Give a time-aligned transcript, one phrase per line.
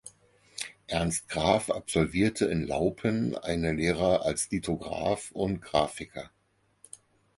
[0.87, 6.31] Ernst Graf absolvierte in Laupen eine Lehre als Lithograf und Grafiker.